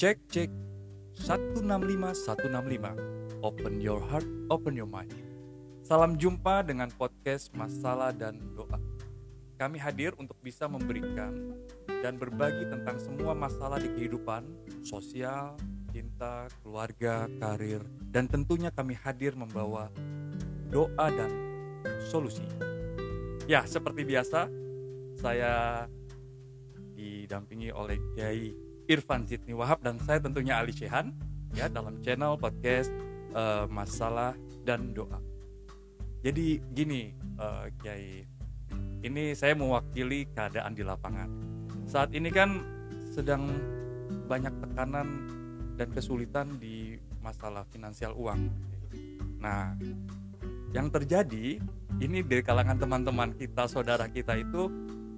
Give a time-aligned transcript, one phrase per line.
[0.00, 0.48] Cek cek
[1.28, 1.60] 165
[2.24, 3.44] 165.
[3.44, 5.12] Open your heart, open your mind.
[5.84, 8.80] Salam jumpa dengan podcast Masalah dan Doa.
[9.60, 11.52] Kami hadir untuk bisa memberikan
[11.84, 14.48] dan berbagi tentang semua masalah di kehidupan,
[14.80, 15.60] sosial,
[15.92, 19.92] cinta, keluarga, karir, dan tentunya kami hadir membawa
[20.72, 21.28] doa dan
[22.08, 22.48] solusi.
[23.44, 24.48] Ya, seperti biasa,
[25.20, 25.84] saya
[26.96, 31.14] didampingi oleh Kiai Irfan Zidni Wahab dan saya tentunya Ali Shehan
[31.54, 32.90] ya dalam channel podcast
[33.30, 34.34] eh, Masalah
[34.66, 35.22] dan Doa.
[36.26, 38.26] Jadi gini, eh, Kiai,
[39.06, 41.30] ini saya mewakili keadaan di lapangan.
[41.86, 42.60] Saat ini kan
[43.14, 43.46] sedang
[44.26, 45.08] banyak tekanan
[45.78, 48.50] dan kesulitan di masalah finansial uang.
[49.40, 49.78] Nah,
[50.74, 51.62] yang terjadi
[52.02, 54.68] ini dari kalangan teman-teman kita, saudara kita itu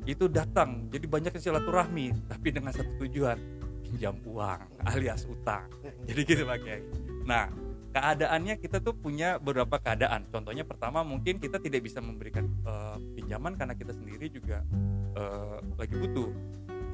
[0.07, 0.87] itu datang.
[0.91, 3.62] Jadi banyak silaturahmi, tapi dengan satu tujuan,
[3.93, 5.69] pinjam uang alias utang.
[6.09, 6.81] Jadi gitu Pak Kiai.
[7.29, 7.53] Nah,
[7.93, 10.25] keadaannya kita tuh punya beberapa keadaan.
[10.33, 14.65] Contohnya pertama mungkin kita tidak bisa memberikan eh, pinjaman karena kita sendiri juga
[15.13, 16.33] eh, lagi butuh.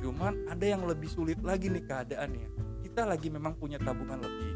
[0.03, 2.49] Cuman ada yang lebih sulit lagi nih keadaannya.
[2.83, 4.53] Kita lagi memang punya tabungan lebih.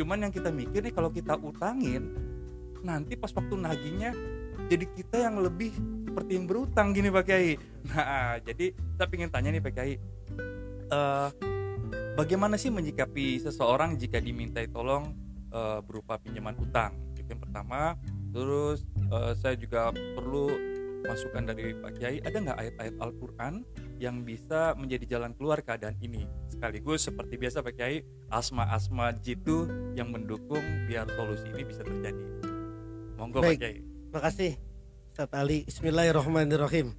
[0.00, 2.16] Cuman yang kita mikir nih kalau kita utangin
[2.84, 4.14] nanti pas waktu nagihnya
[4.70, 5.74] jadi kita yang lebih
[6.06, 7.60] seperti yang berutang gini Pak Kiai.
[7.92, 9.94] Nah, jadi saya ingin tanya nih Pak Kiai.
[10.86, 11.28] eh,
[12.16, 15.12] bagaimana sih menyikapi seseorang jika dimintai tolong
[15.52, 16.96] eh, berupa pinjaman utang?
[17.14, 17.94] Itu yang pertama.
[18.32, 20.48] Terus eh, saya juga perlu
[21.06, 23.54] masukan dari Pak Kiai, ada nggak ayat-ayat Al-Quran
[24.02, 26.26] yang bisa menjadi jalan keluar keadaan ini?
[26.50, 32.24] Sekaligus seperti biasa Pak Kiai, asma-asma jitu yang mendukung biar solusi ini bisa terjadi.
[33.20, 33.60] Monggo Pak Baik.
[33.60, 33.76] Kiai.
[33.86, 34.50] Terima kasih
[35.14, 35.62] Ustaz Ali.
[35.68, 36.96] Bismillahirrahmanirrahim.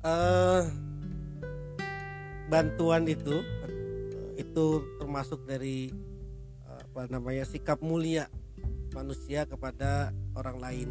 [0.00, 0.62] Eh,
[2.48, 3.44] bantuan itu
[4.40, 5.92] itu termasuk dari
[6.66, 8.26] eh, apa namanya sikap mulia
[8.96, 10.88] manusia kepada orang lain.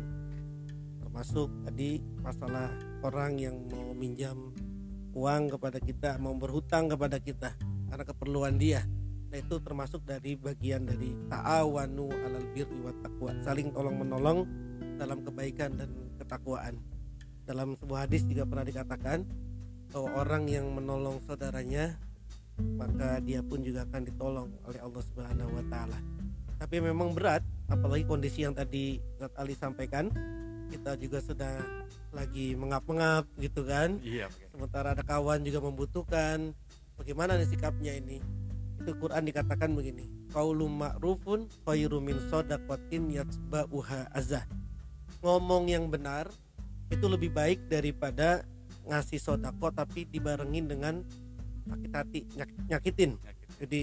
[1.02, 2.70] Termasuk tadi masalah
[3.02, 4.54] orang yang mau minjam
[5.18, 7.58] uang kepada kita, mau berhutang kepada kita
[7.90, 8.86] karena keperluan dia.
[9.30, 14.46] Nah, itu termasuk dari bagian dari ta'awanu alal birri wat taqwa, saling tolong menolong
[14.98, 16.82] dalam kebaikan dan ketakwaan.
[17.46, 19.26] Dalam sebuah hadis juga pernah dikatakan
[19.90, 21.98] bahwa orang yang menolong saudaranya
[22.78, 26.00] maka dia pun juga akan ditolong oleh Allah Subhanahu wa taala.
[26.60, 30.12] Tapi memang berat apalagi kondisi yang tadi Ustaz Ali sampaikan
[30.70, 31.56] kita juga sudah
[32.14, 33.98] lagi mengap-mengap gitu kan.
[34.06, 34.30] Iya.
[34.54, 36.54] Sementara ada kawan juga membutuhkan
[37.00, 38.22] bagaimana nih sikapnya ini.
[38.80, 44.46] Itu Quran dikatakan begini, qaulun ma'rufun khairum min shadaqatin yatba'uha azah.
[45.20, 46.32] Ngomong yang benar
[46.88, 48.48] itu lebih baik daripada
[48.88, 51.04] ngasih sodako tapi dibarengin dengan
[51.70, 53.12] sakit hati nyak- nyakitin.
[53.62, 53.82] Jadi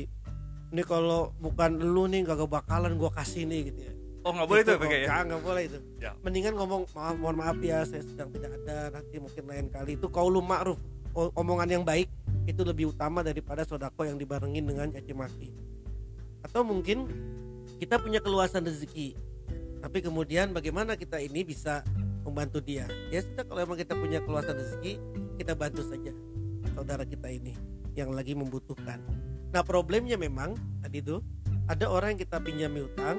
[0.74, 3.92] ini kalau bukan lu nih gak bakalan gua kasih nih gitu ya.
[4.26, 5.22] Oh nggak boleh Itu tuh Pak Kiai ya?
[5.22, 5.78] nggak boleh itu.
[6.02, 6.10] Ya.
[6.26, 9.94] mendingan ngomong maaf mohon maaf ya saya sedang tidak ada nanti mungkin lain kali.
[9.94, 10.82] Itu kaulu ma'ruf.
[11.14, 12.10] O- omongan yang baik
[12.50, 15.54] itu lebih utama daripada sodako yang dibarengin dengan caci maki.
[16.42, 17.06] Atau mungkin
[17.78, 19.14] kita punya keluasan rezeki
[19.86, 21.86] tapi kemudian bagaimana kita ini bisa
[22.26, 22.91] membantu dia?
[23.12, 24.98] Ya sudah kalau emang kita punya keluasan rezeki
[25.38, 26.10] kita bantu saja
[26.74, 27.54] saudara kita ini
[27.97, 29.01] yang lagi membutuhkan.
[29.51, 30.53] Nah problemnya memang
[30.84, 31.19] tadi itu
[31.67, 33.19] ada orang yang kita pinjami utang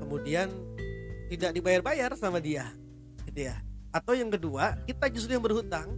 [0.00, 0.50] kemudian
[1.30, 2.66] tidak dibayar-bayar sama dia
[3.28, 3.56] gitu ya.
[3.92, 5.94] Atau yang kedua kita justru yang berhutang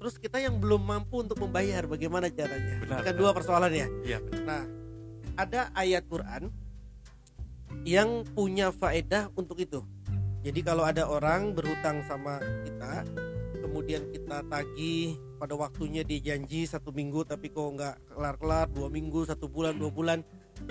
[0.00, 1.84] terus kita yang belum mampu untuk membayar.
[1.84, 2.80] Bagaimana caranya?
[2.82, 3.20] Benar, kan benar.
[3.20, 4.18] dua persoalan ya Iya.
[4.42, 4.62] nah
[5.36, 6.48] ada ayat Quran
[7.84, 9.84] yang punya faedah untuk itu.
[10.40, 13.02] Jadi kalau ada orang berhutang sama kita
[13.66, 19.26] kemudian kita tagih pada waktunya dia janji satu minggu tapi kok nggak kelar-kelar dua minggu
[19.26, 20.22] satu bulan dua bulan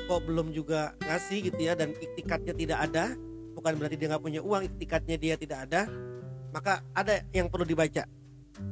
[0.07, 3.13] kok belum juga ngasih gitu ya dan iktikatnya tidak ada.
[3.55, 5.91] Bukan berarti dia nggak punya uang iktikatnya dia tidak ada.
[6.55, 8.07] Maka ada yang perlu dibaca.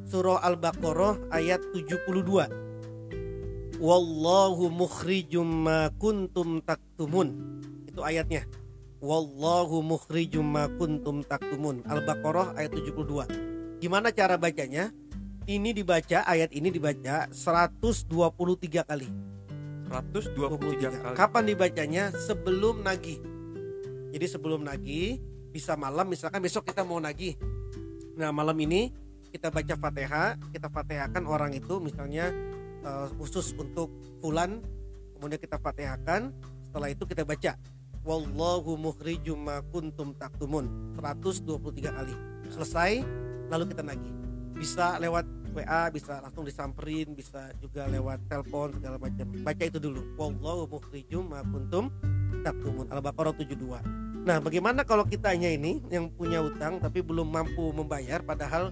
[0.08, 2.08] Surah al-baqarah ayat 72
[3.84, 7.60] wallahu mukhrijum ma kuntum taktumun.
[7.86, 8.48] Itu ayatnya.
[9.04, 11.84] Wallahu mukhrijum ma kuntum taktumun.
[11.84, 13.53] Al-baqarah ayat 72
[13.84, 14.96] gimana cara bacanya
[15.44, 18.08] ini dibaca ayat ini dibaca 123
[18.88, 19.12] kali
[19.94, 21.14] 123 kali.
[21.14, 22.04] Kapan dibacanya?
[22.16, 23.22] Sebelum nagih.
[24.10, 25.22] Jadi sebelum nagih
[25.54, 27.38] bisa malam misalkan besok kita mau nagih.
[28.18, 28.90] Nah, malam ini
[29.30, 32.34] kita baca Fatihah, kita Fatihahkan orang itu misalnya
[32.82, 34.66] eh, khusus untuk fulan
[35.14, 36.34] kemudian kita Fatihahkan,
[36.66, 37.54] setelah itu kita baca
[38.02, 42.16] wallahu mukhrijum ma kuntum taktumun 123 kali.
[42.50, 42.92] Selesai
[43.54, 44.14] lalu kita nagih.
[44.58, 49.30] Bisa lewat WA bisa langsung disamperin bisa juga lewat telepon segala macam.
[49.46, 50.02] Baca itu dulu.
[50.18, 51.94] Wallahu mukhrijum ma kuntum
[52.42, 52.90] taktumun.
[52.90, 58.72] Al-baqarah 72 nah bagaimana kalau kitanya ini yang punya utang tapi belum mampu membayar padahal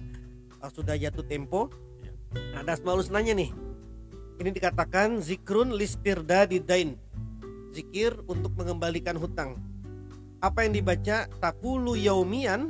[0.64, 1.68] uh, sudah jatuh tempo?
[2.00, 2.12] Iya.
[2.56, 3.52] nah, ada asmaul husnanya nih.
[4.40, 6.96] Ini dikatakan zikrun listirda didain
[7.72, 9.60] zikir untuk mengembalikan hutang.
[10.40, 11.28] Apa yang dibaca?
[11.40, 12.68] Takulu yaumian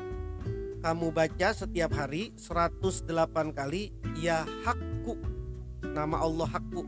[0.82, 3.06] kamu baca setiap hari 108
[3.54, 5.14] kali ya hakku.
[5.86, 6.82] Nama Allah hakku.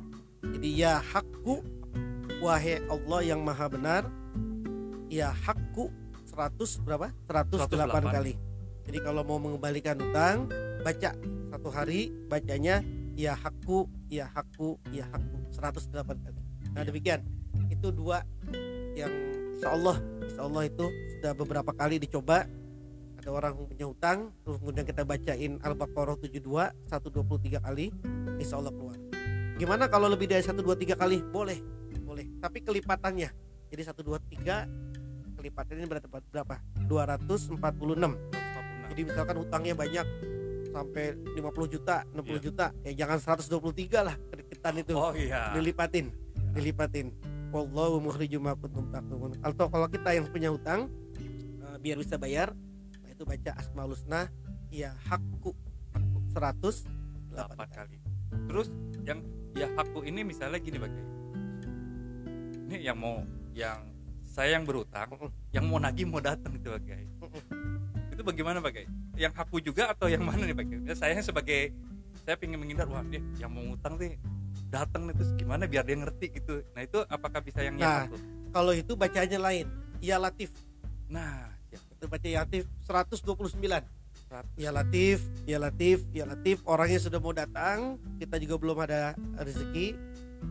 [0.58, 1.62] Jadi ya hakku.
[2.43, 4.02] Wahai Allah yang maha benar
[5.06, 5.94] ya hakku.
[6.26, 7.14] 100 berapa?
[7.31, 8.11] 108, 108.
[8.11, 8.35] kali.
[8.85, 10.50] Jadi kalau mau mengembalikan utang
[10.82, 11.14] baca
[11.55, 12.82] satu hari bacanya
[13.14, 15.38] ya hakku ya hakku ya hakku.
[15.55, 16.41] 108 kali.
[16.75, 16.91] Nah Iya.
[16.91, 17.20] demikian.
[17.70, 18.26] Itu dua
[18.99, 19.14] yang
[19.55, 22.43] insya Allah insya Allah itu sudah beberapa kali dicoba
[23.24, 26.44] ada orang yang punya hutang terus kemudian kita bacain Al-Baqarah 72
[26.92, 27.88] 123 kali
[28.36, 29.00] insya Allah keluar.
[29.56, 31.24] Gimana kalau lebih dari 123 kali?
[31.32, 31.56] Boleh
[32.04, 32.28] boleh.
[32.36, 33.32] Tapi kelipatannya.
[33.72, 36.06] Jadi 123 kelipatan ini berapa?
[36.28, 36.60] Berapa?
[36.84, 37.56] 246
[38.94, 40.06] jadi misalkan hutangnya banyak
[40.70, 42.38] sampai 50 juta 60 Iya.
[42.44, 44.92] juta ya jangan 123 lah kedeketan itu.
[44.94, 45.50] Oh iya.
[45.56, 46.12] dilipatin
[46.52, 47.08] dilipatin.
[47.50, 49.40] Wallahu mukhrijum ma kuntum taktumun.
[49.40, 52.52] Atau kalau kita yang punya hutang eh, biar bisa bayar
[53.24, 54.28] itu baca asmaul husna
[54.68, 55.56] ya hakku
[56.36, 56.60] 100
[57.32, 57.96] 8 kali.
[58.52, 58.68] Terus
[59.08, 59.24] yang
[59.56, 61.08] ya hakku ini misalnya gini Pak Kiai.
[62.68, 63.24] Ini yang mau
[63.56, 63.80] yang
[64.28, 65.32] saya yang berutang, Mm-mm.
[65.56, 67.08] yang mau nagih mau datang itu Pak Kiai.
[68.12, 68.84] Itu bagaimana Pak?
[69.16, 70.84] Yang hakku juga atau yang mana nih Pak?
[70.84, 71.72] Ya, saya sebagai
[72.28, 74.20] saya ingin menghindar wah dia yang mau ngutang sih
[74.68, 76.60] datang nih terus gimana biar dia ngerti gitu.
[76.76, 78.04] Nah, itu apakah bisa yang Nah.
[78.04, 78.18] yang hakku?
[78.54, 79.66] kalau itu bacanya lain
[79.98, 80.54] ya latif
[81.10, 81.53] Nah,
[82.04, 84.52] itu baca ya latif 129 Seratus.
[84.60, 89.96] ya latif ya latif ya latif orangnya sudah mau datang kita juga belum ada rezeki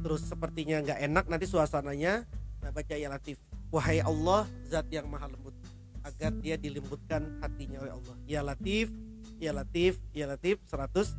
[0.02, 2.26] terus sepertinya nggak enak nanti suasananya
[2.66, 3.38] nah baca ya latif
[3.70, 5.54] wahai Allah zat yang maha lembut
[6.02, 8.90] agar dia dilembutkan hatinya oleh Allah ya latif
[9.38, 11.14] ya latif ya latif 120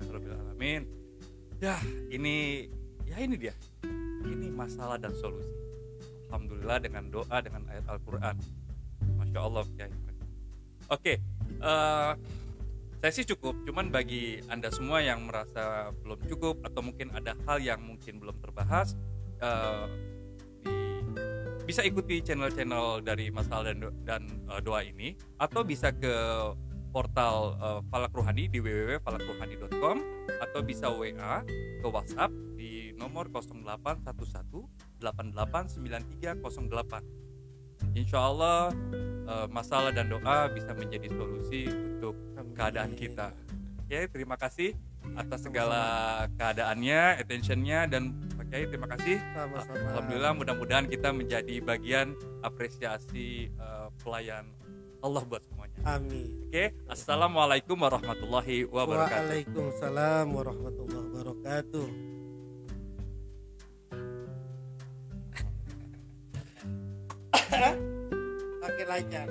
[0.00, 0.84] Alhamdulillah alamin.
[1.60, 1.76] Ya,
[2.08, 2.68] ini
[3.04, 3.54] ya ini dia.
[4.24, 5.59] Ini masalah dan solusi.
[6.30, 8.38] Alhamdulillah dengan doa dengan ayat Al-Qur'an.
[9.18, 9.90] Masya Allah Kiai.
[10.86, 11.18] Oke,
[11.58, 12.12] eh,
[13.02, 13.66] saya sih cukup.
[13.66, 18.38] Cuman bagi anda semua yang merasa belum cukup atau mungkin ada hal yang mungkin belum
[18.38, 18.94] terbahas,
[19.42, 19.86] eh,
[20.62, 26.14] di- bisa ikuti channel-channel dari masalah dan, dan eh, doa ini, atau bisa ke
[26.94, 29.96] portal eh, Falak Ruhani di www.falakruhani.com
[30.42, 31.42] atau bisa WA
[31.82, 32.30] ke WhatsApp
[33.00, 34.68] nomor 0811
[35.00, 37.96] 889308.
[37.96, 38.68] Insya Allah
[39.24, 42.12] eh, masalah dan doa bisa menjadi solusi untuk
[42.52, 43.32] keadaan kita.
[43.80, 44.76] Oke, terima kasih
[45.16, 45.80] atas segala
[46.36, 49.16] keadaannya, attentionnya dan Pak Kiai terima kasih.
[49.32, 52.12] sama-sama Alhamdulillah mudah-mudahan kita menjadi bagian
[52.44, 54.44] apresiasi eh, pelayan
[55.00, 55.80] Allah buat semuanya.
[55.88, 59.24] amin Oke, assalamualaikum warahmatullahi wabarakatuh.
[59.24, 62.09] Waalaikumsalam warahmatullahi wabarakatuh
[67.50, 69.26] Makin lancar